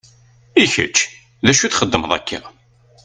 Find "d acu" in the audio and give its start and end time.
1.43-1.63